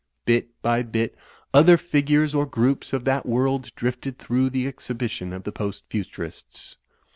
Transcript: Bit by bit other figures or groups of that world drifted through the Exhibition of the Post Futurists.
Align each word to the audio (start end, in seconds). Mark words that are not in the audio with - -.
Bit 0.25 0.59
by 0.63 0.81
bit 0.81 1.15
other 1.53 1.77
figures 1.77 2.33
or 2.33 2.47
groups 2.47 2.91
of 2.91 3.05
that 3.05 3.23
world 3.27 3.69
drifted 3.75 4.17
through 4.17 4.49
the 4.49 4.65
Exhibition 4.65 5.31
of 5.31 5.43
the 5.43 5.51
Post 5.51 5.83
Futurists. 5.89 6.77